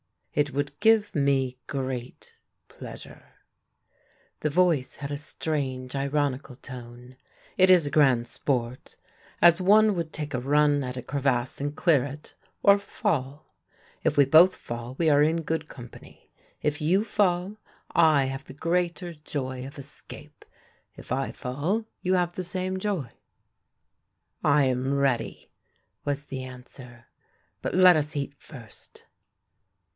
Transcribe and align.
"It 0.41 0.51
would 0.51 0.79
give 0.79 1.13
me 1.13 1.59
great 1.67 2.35
pleasure." 2.69 3.33
The 4.39 4.49
voice 4.49 4.95
had 4.95 5.11
a 5.11 5.17
strange, 5.17 5.95
ironical 5.95 6.55
tone." 6.55 7.17
It 7.57 7.69
is 7.69 7.85
a 7.85 7.91
grand 7.91 8.25
sport— 8.27 8.95
as 9.43 9.61
one 9.61 9.93
would 9.93 10.11
take 10.11 10.33
a 10.33 10.39
run 10.39 10.83
at 10.83 10.97
a 10.97 11.03
crevasse 11.03 11.61
and 11.61 11.75
clear 11.75 12.03
it, 12.05 12.33
or 12.63 12.79
fall. 12.79 13.53
If 14.03 14.17
we 14.17 14.23
both 14.25 14.55
fall, 14.55 14.95
we 14.97 15.07
are 15.09 15.21
in 15.21 15.43
good 15.43 15.67
company; 15.67 16.31
if 16.63 16.81
you 16.81 17.03
fall, 17.03 17.57
I 17.91 18.25
have 18.25 18.45
the 18.45 18.53
greater 18.55 19.13
joy 19.13 19.67
of 19.67 19.77
escape; 19.77 20.45
if 20.95 21.11
I 21.11 21.31
fall, 21.31 21.85
you 22.01 22.13
have 22.15 22.33
the 22.33 22.43
same 22.43 22.79
joy." 22.79 23.11
278 24.41 24.41
THE 24.41 24.49
LANE 24.49 24.63
THAT 24.63 24.65
HAD 24.65 24.77
NO 24.77 24.87
TURNING" 24.87 24.93
I 24.93 24.93
am 24.93 24.99
ready," 24.99 25.51
was 26.05 26.25
the 26.27 26.43
answer," 26.43 27.05
But 27.61 27.75
let 27.75 27.95
us 27.97 28.15
eat 28.15 28.33
first." 28.37 29.03